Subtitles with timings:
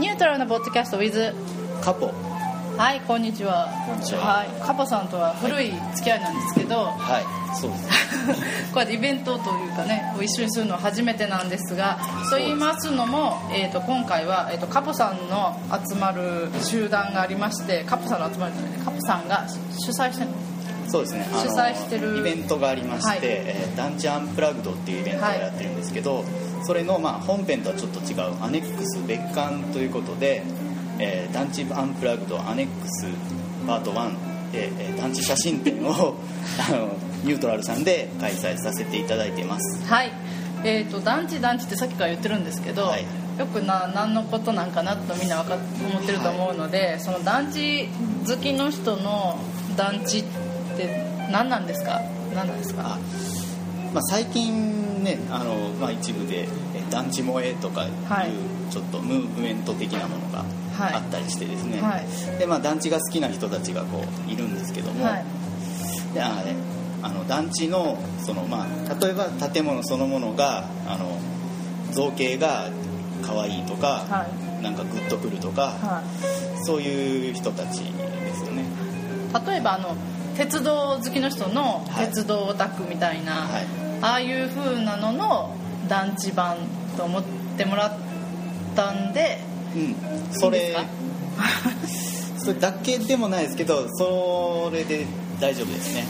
[0.00, 1.34] ニュートラルなポッドキャスト with
[1.82, 2.10] カポ。
[2.78, 3.66] はいこんにちは。
[3.66, 4.38] は。
[4.38, 7.54] はいカポさんとは古い付き合いなんですけどはい。
[7.54, 7.84] そうです。
[8.72, 11.98] こうやってイベントというかねを一緒にするのは初めてなんですが
[12.30, 15.54] と言いますのも、えー、と今回は、えー、とカポさんの
[15.86, 19.44] 集まる集団がありましてカポさんの集まるじゃないカポさんが
[19.78, 20.36] 主催してるの？
[20.88, 21.28] そうですね。
[21.30, 22.18] あの主催してる。
[22.18, 23.18] イベントがありまして、はい。
[23.22, 26.24] えーダンチアンプラグドっていうイベントをやってるんですけど、
[26.64, 30.42] それのまあ本編とはちょっと違うアネックス別館ということで、
[30.98, 33.06] えーダンチアンプラグドアネックス
[33.66, 36.14] パート1で、えー、団地写真展を
[36.68, 36.88] あの
[37.24, 39.82] ニュートラルさんで開催させていただいています。
[39.86, 40.10] はい。
[40.64, 43.04] えー、と団地団地ってさっきから言ってるんですけど、はい。
[43.38, 47.88] よくな何のことなんかなとみんなわか思ってると思うので、その団地
[48.26, 49.38] 好きの人の
[49.76, 50.24] 団地っ
[50.76, 52.00] て何なんですか？
[52.34, 52.82] 何なんですか？
[52.84, 52.98] あ
[53.94, 56.42] まあ、最近ねあの、まあ、一部で
[56.74, 58.30] えー団地萌えとかいうはい。
[58.70, 60.44] ちょっとムーブメント的なものが
[60.76, 60.94] はい。
[60.94, 62.38] あったりしてですね、はい。
[62.38, 65.24] でまあ、団地が好きな人たちがこういるんですけども、はい。
[66.14, 66.54] であね
[67.02, 71.18] あの団地のその、まあ、例えば建物そのものがあの
[71.92, 72.70] 造形が
[73.22, 74.26] 可愛いとか、は
[74.62, 76.02] なんかグッとくるとか、は
[76.64, 78.64] そういう人たちですよね。
[78.64, 79.96] い、例えばあの
[80.36, 82.06] 鉄道好きの人のはい。
[82.06, 85.54] 鉄道オタクみたいな、はいああいう風なのの
[85.88, 86.56] 団地版
[86.96, 87.22] と思っ
[87.56, 87.92] てもらっ
[88.74, 89.38] たんで
[89.74, 89.96] うん。
[90.32, 90.76] それ
[92.38, 95.06] それだけでもないですけどそれで
[95.40, 96.04] 大丈夫ですね、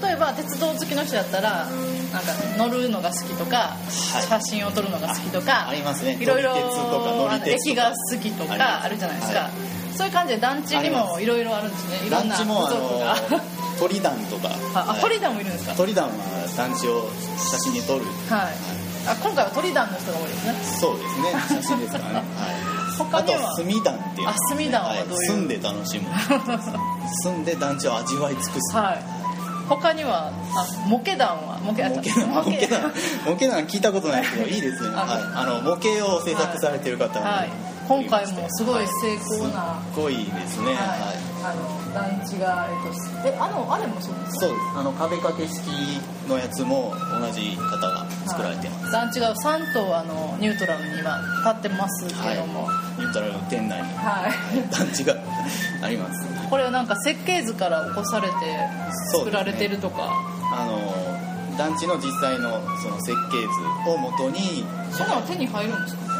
[0.00, 1.66] 例えば鉄道好きの人だったら
[2.12, 3.76] なんか乗るのが好きとか、は
[4.20, 4.22] い。
[4.22, 6.16] 写真を撮るのが好きとかありますね。
[6.20, 7.70] いろいろ撮り鉄とか乗りあの鉄とか。
[7.70, 11.96] 駅が好きとかあるじゃないですか、はいそういう感じで団地にもいろいろあるんですね。
[11.98, 13.38] いうん、ろんな部団地もあ族が。
[13.38, 13.44] の
[13.78, 14.50] 鳥団とか。
[14.74, 15.74] あ鳥団もいるんですか？
[15.74, 16.14] 鳥団は
[16.56, 18.04] 団地を写真に撮る。
[18.28, 18.54] はい。
[19.08, 20.54] あ今回は鳥団の人が多いですね。
[20.78, 21.60] そうですね。
[21.60, 22.24] 写真ですからね、はい、
[22.96, 23.52] 他には？
[23.52, 24.26] あと墨団っていう。
[24.26, 25.10] のあ墨団はどういう？
[25.10, 26.08] はい住んで楽しむ。
[27.24, 28.76] 住んで団地を味わい尽くす。
[28.76, 29.02] はい。
[29.68, 30.28] 他には？
[30.28, 31.58] あ模型団は？
[31.64, 32.92] 模型団模型団
[33.24, 34.90] 模型団聞いたことないけどいいですね。
[34.94, 37.50] あはい、あの模型を制作されてる方も、はい
[38.00, 40.82] 今回もすごい成功な、はいすっごいですね、はいは
[41.12, 44.40] いあの団地がえっとえあのあれもそうですか？
[44.40, 44.60] そうです。
[44.78, 45.66] あの壁掛け式
[46.28, 54.70] のやつも同じ方が作られてます、団地が3棟あのニュートラルには立ってますけども、ニュートラルの店内に、はい。
[54.70, 55.16] 団地が
[55.82, 56.24] あります。
[56.48, 58.34] これはなんか設計図から起こされて
[59.12, 60.12] 作られてるとか、
[60.54, 63.38] あの団地の実際のその設計
[63.84, 66.11] 図をもとにそんなの手に入るんですか？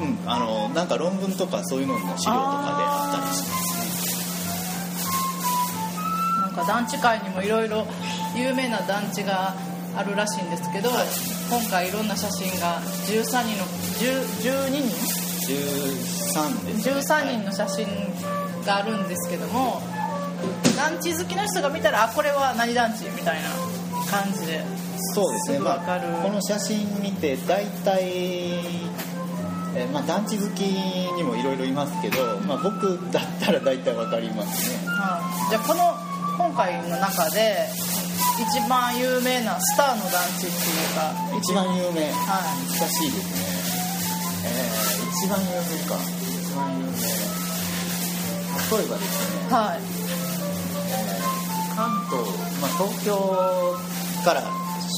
[0.00, 3.70] うん、あのなんか論文とかそういうのの資料とかであったりします
[6.40, 7.86] なんか団地界にもいろいろ
[8.34, 9.54] 有名な団地が
[9.96, 10.88] あるらしいんですけど、
[11.50, 13.64] 今回いろんな写真が13人の
[13.98, 14.86] 10 12人
[15.50, 17.86] ？13です、ね、13人の写真
[18.64, 19.82] があるんですけども
[20.76, 23.50] 団地好きの人が見たらあこれは何団地みたいな
[24.10, 24.62] 感じで。
[25.14, 25.58] そうですね。
[25.58, 26.08] まわかる。
[26.08, 28.60] あこの写真見て大体
[29.74, 34.76] えーまあ、団地好きにもいろいろいますけど、まあ、僕だったら大体わかりますね。
[34.86, 35.50] はい。
[35.50, 35.94] じゃあこの
[36.36, 37.68] 今回の中で
[38.40, 42.10] 一番有名なスターの団地っていうか一番有名。
[42.10, 42.42] は
[42.78, 43.46] 難しいですね。
[44.44, 45.94] えー、一番有名か。
[46.00, 46.90] 一番有名。
[48.70, 49.46] 例えばですね。
[49.50, 49.80] い、はい、
[50.90, 51.30] えー
[51.76, 52.20] 関東、
[52.60, 53.16] まあ、東京
[54.24, 54.42] から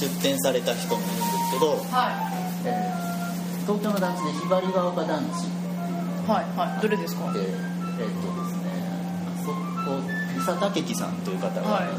[0.00, 2.12] 出店された人もいるんですけど、は
[2.64, 3.07] えー
[3.68, 5.44] 東京の団地でひばりが丘団地。
[5.44, 5.52] い
[6.24, 6.80] はいはい。
[6.80, 7.30] どれですか？
[7.36, 7.60] でえっ、とで
[8.48, 8.72] すね
[9.28, 10.00] あそこ
[10.32, 11.92] 伊佐武樹さんという方がはい。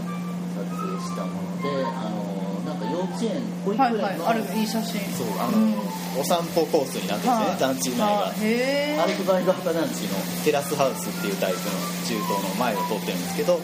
[0.58, 2.18] 撮影したもので、あの
[2.66, 5.00] なんか幼稚園保育はい園の、はいあるいい写真。
[5.13, 5.78] そうあの、うん。
[6.19, 8.28] お散歩コースになってるんですね、団地内が。
[8.28, 11.78] あれひばりが丘団地のテラスハウスっていうタイプの
[12.09, 13.62] 中東の前を通ってるんですけど、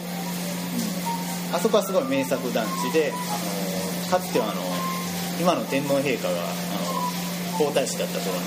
[1.52, 4.62] あそこはすごい名作団地で、あのかつてはあの
[5.42, 7.05] 今の天皇陛下があの
[7.58, 8.46] 皇太子だった頃に、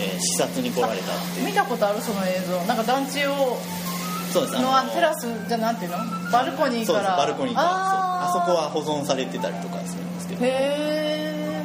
[0.00, 2.56] えー視察に来られたって見たことあるその映像。
[2.66, 3.58] なんか団地を
[4.32, 4.60] そうです。
[4.60, 5.98] のあテラスじゃなんていうの？
[6.30, 7.06] バルコニーそうです。
[7.06, 7.68] からバルコニーから。
[8.28, 10.44] あそこは保存されてたりとかするんですけど。
[10.44, 11.64] へえ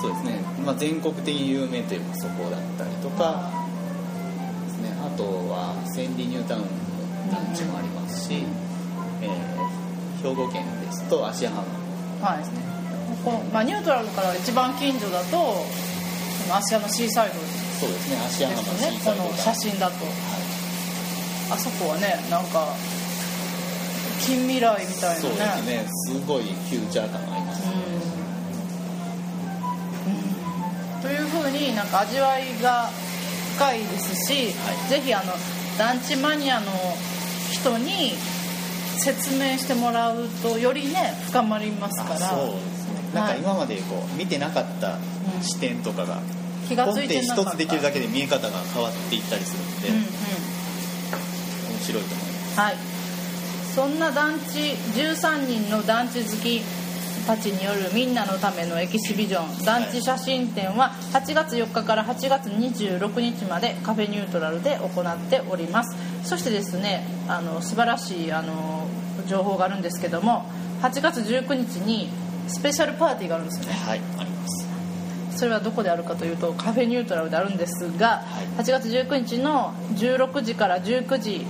[0.00, 3.50] そうですね、まあ、全国的に有名といえばそこだったりとか。
[4.66, 4.92] ですね。
[5.04, 6.66] あとは千里ニュータウンの
[7.32, 8.44] 団地もありますし、
[9.22, 9.56] えー
[10.22, 11.58] 兵庫県ですと芦浜
[12.20, 12.42] はい。
[13.24, 15.62] ここ、まあ、ニュートラルから一番近所だと
[16.46, 17.34] その芦屋のシーサイド。
[17.80, 19.94] そうですね芦浜のシーサイドこの写真だと。
[21.50, 22.68] あそこはねなんか
[24.20, 25.20] 近未来みたいなね。
[25.20, 27.72] そうですねすごいフューチャー感があります、うん。
[30.14, 30.18] う
[30.98, 31.02] ん。
[31.02, 32.90] というふうになんか味わいが
[33.56, 34.88] 深いですし、はい。
[34.88, 35.32] ぜひあの
[35.78, 36.66] 団地マニアの
[37.52, 38.14] 人に
[38.98, 42.26] 説明してもらうとよりね深まりますから。
[42.26, 43.34] あそうですねなんはい。
[43.36, 44.98] か今までこう見てなかった
[45.42, 46.20] 視点とかが、
[46.68, 50.02] 気がついて一つできるだけで見え方が変わっていったりするんで、うんうん。
[50.02, 52.60] 面白いと思います。
[52.60, 52.76] はい、
[53.74, 56.62] そんな団地13人の団地好き
[57.26, 59.64] たちによるみんなのためのエキシビジョン。
[59.64, 65.96] 団地写真展は8月4日から8月26日までカフェニュートラルで行っております。
[66.24, 68.86] そしてですねあの素晴らしいあの
[69.26, 70.44] 情報があるんですけども
[70.82, 72.08] 8月19日に
[72.48, 73.72] スペシャルパーティーがあるんですよね。
[73.72, 74.00] はい。
[74.18, 74.66] あります。
[75.36, 78.62] それはどこであるかというとカフェニュートラルであるんですが、はい。
[78.62, 81.46] 8月19日の16時から19時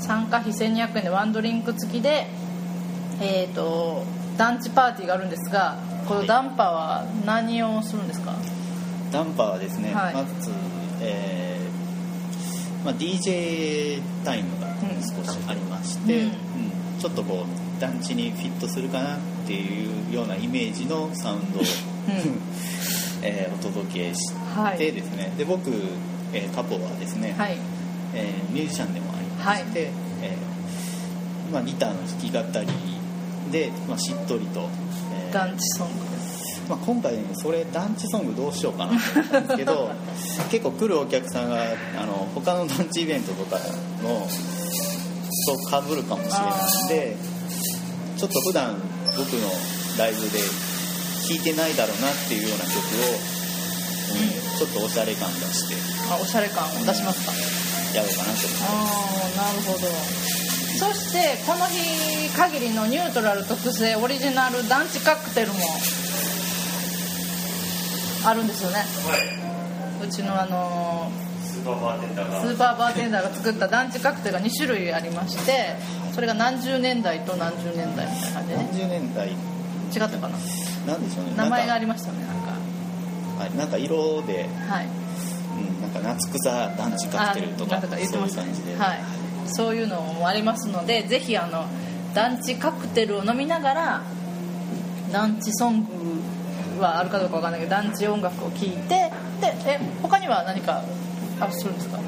[0.00, 2.26] 参加費1200円でワンドリンク付きで、
[3.20, 4.04] えー、と
[4.36, 8.34] 団地パーティーがあるんですがこのダンパは何をするんですか、
[9.12, 10.14] ダンパーはですね、はい。
[10.14, 10.50] まず、
[11.00, 14.68] えーまあ、DJ タイムが
[15.02, 16.28] 少しありまして、うん。
[16.28, 16.32] うん。
[16.98, 21.62] ちょっとこう団地にフィットするかなっていうようなイメージのサウンドを、
[23.22, 24.78] えーお届けしはい。
[24.78, 25.70] てですね、で僕、
[26.32, 27.56] えーカポはですね、はい。
[28.14, 29.90] えーミュージシャンでもありまして、
[30.22, 34.68] えーまあ、ギターの弾き語りで、まあ、しっとりと、
[35.26, 36.62] えー団地ソングです。
[36.68, 39.90] まあ、今回ねそれ団地ソングどうしようかなと思ったんですけど
[40.50, 41.56] 結構来るお客さんが
[41.98, 43.58] あの他の団地イベントとか
[44.02, 44.26] の
[45.46, 47.16] とかぶるかもしれないんで
[48.18, 48.74] ちょっと普段
[49.16, 49.48] 僕の
[49.96, 50.38] ライブで
[51.28, 55.76] 弾いてないだろうなっていうような曲を、うんちょっとおしゃれ感出して。
[56.10, 57.30] あおしゃれ感を出しますか？
[57.94, 59.86] やろうかなと思ってああなるほど。
[60.78, 65.54] そしてこの日限りのニュートラル特製オリジナル団地カクテルも
[68.24, 68.84] あるんですよね。
[70.02, 71.12] うちのあの
[71.44, 72.40] スーパーバーテンダーが。
[72.42, 75.76] スーパーバーテンダーが作った団地カクテルが2種類ありまして
[76.18, 78.64] それが何十年代と何十年代みたいな感じでね。
[78.72, 79.28] 何十年代？
[79.28, 79.36] 違っ
[79.94, 80.36] たかな？
[80.84, 81.32] なんでしょうね。
[81.36, 82.58] 名前がありりましたねなんか。
[83.38, 84.86] はい、なんか色で、はい。
[84.86, 88.52] うん、なんか夏草団地カクテルとかあなんか言ってましたね。
[88.52, 89.00] そういう感じで、はい、
[89.46, 91.66] そういうのもありますのでぜひあの
[92.14, 94.02] 団地カクテルを飲みながら
[95.12, 95.86] 団地ソン
[96.76, 100.82] グはあるかどうかわかんないけど団地音楽を聴いてでえ他には何か
[101.38, 102.00] あするんですか？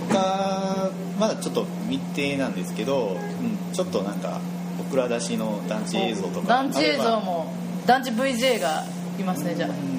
[0.00, 4.40] 他まだちょっと未定なんですけど、うん、ちょっとなんか
[4.80, 7.52] オクラ出しの団地映像とか団地映像も
[7.86, 8.84] 団地 VJ が
[9.18, 9.94] いますねじゃあ。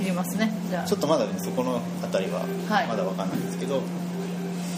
[0.00, 0.84] いりますねじゃあ。
[0.84, 2.40] ちょっとまだねそこの辺りは。
[2.40, 2.86] はい。
[2.86, 3.82] まだわかんないんですけど、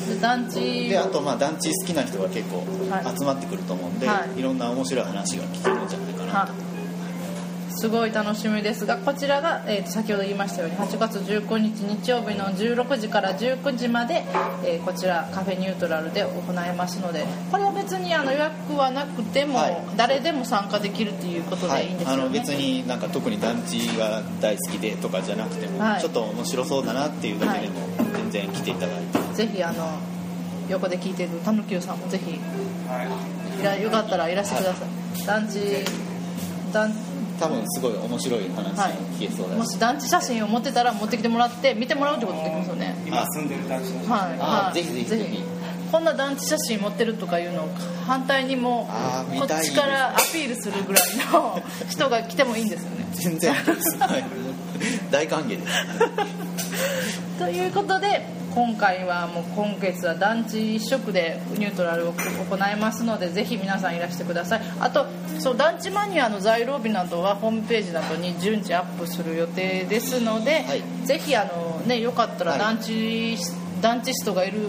[0.08, 2.58] で団地であとまあ団地好きな人が結構
[2.90, 3.18] はい。
[3.18, 4.38] 集まってくると思うんで、はい。
[4.38, 6.52] い、ろんな面白い話が聞けるんじゃないかなはと、
[7.82, 14.22] すごい楽しみですがこちらが、えーと先ほど言いましたように8月19日日曜日の16時から19時まで、
[14.64, 19.76] えーこちらカフェニュートラルで行いますのでこれは別にあの予約はなくても、はい。
[19.96, 21.86] 誰でも参加できるということはい。
[21.86, 26.00] でいいんですよね、あの別になんか特に団地が大好きでとかじゃなくても、はい。
[26.00, 27.80] ちょっと面白そうだなっていうだけでも
[28.14, 29.98] 全然来ていただいて、ぜひあの
[30.68, 33.64] 横で聞いてるたぬきゅうさんもぜひい。
[33.64, 35.58] らよかったらいらしてください、団地
[36.72, 36.92] 団
[37.38, 42.94] 多分すごい面白い話が聞けそうだし、もし団地写真を持ってたら持ってきてもらって見てもらうってことできますよね。
[43.06, 44.12] 今住んでる団地の。
[44.12, 45.42] はい、あはい、ぜひぜひぜひ。
[45.92, 47.68] こんな団地写真持ってるとかいうのを
[48.06, 48.88] 反対にも
[49.38, 53.06] こっちからアピールするぐらいの人が来てもいいんですよね。
[53.12, 53.52] 全然。
[54.00, 54.24] はい。
[55.10, 57.38] 大歓迎です。
[57.38, 64.62] ということで今回はもう今月は団地一色でニュートラルを行いますのでぜひ皆さんいらしてください。
[64.80, 65.06] あと
[65.38, 70.82] そう団地マニアの在廊日などはホームページなどに順次アップする予定ですので、はい。
[71.06, 72.60] ぜひあの、ね、よかったらはい。
[72.60, 73.36] 団地、
[73.80, 74.68] 団地ストがいる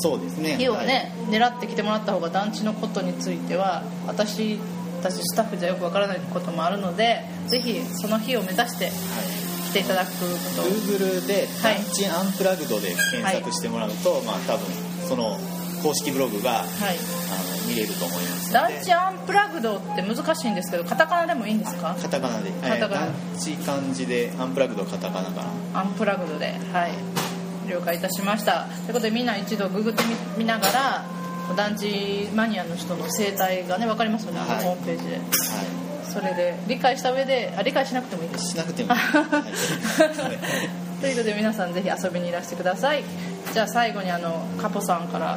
[0.00, 0.56] そうですね。
[0.56, 4.58] 日をね、狙ってきてもらった方が団地のことについては私
[5.02, 8.90] たちスタッフじゃよくわからないこともあるのでぜひその日を目指して
[9.74, 10.16] 来ていただくこ
[10.54, 10.62] と。
[10.62, 11.74] を Google で「はい。
[11.82, 14.66] 団地アンプラグド」で検索してもらうと、まあ多分
[15.08, 15.36] その
[15.82, 16.64] 公式ブログがはい。
[16.70, 21.96] あの見れると思いますの団で地アンプラグドって難しいんですけどカタカナでもいいんですか？
[22.00, 23.00] カタカナで、カタカナ。
[23.06, 25.80] 団地漢字でアンプラグドカタカナかな。
[25.80, 26.54] アンプラグドで。
[26.72, 26.92] はい。
[27.68, 28.66] 了解いたしました。
[28.86, 31.04] ということでみんな一度ググってみ見ながら
[31.56, 34.62] 団地マニアの人の生態がね分かりますよね、はい。
[34.62, 35.16] ホームページで。
[35.16, 35.20] は
[36.14, 38.44] それで理解した上であ理解しなくてもいいです。
[38.46, 39.00] いしなくてもいい。
[41.00, 43.02] ということで皆さんぜひ遊びにいらしてください。
[43.52, 45.36] じゃあ最後にあのカポさんから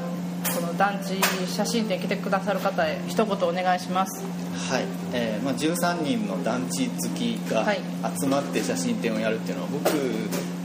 [0.55, 1.19] この団地
[1.51, 4.23] 写真展来てくださる方へ一言お願いします。
[4.71, 4.83] はい。
[5.13, 7.81] えーまあ、13人の団地好きがはい。
[8.19, 9.89] 集まって写真展をやるっていうのは僕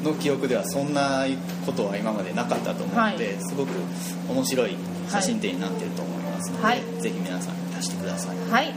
[0.05, 1.25] の記憶ではそんな
[1.65, 3.37] ことは今までなかったと思うので、はい。
[3.41, 3.71] すごく
[4.29, 4.77] 面白い
[5.09, 6.83] 写真展になってると思いますので、はい。
[7.01, 8.37] ぜひ皆さん出してください。
[8.51, 8.75] はい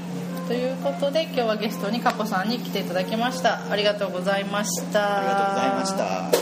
[0.47, 3.71] ということで今日はゲストにカポさんに来ていただきました。
[3.71, 5.19] ありがとうございました。
[5.19, 6.34] ありがとうございました。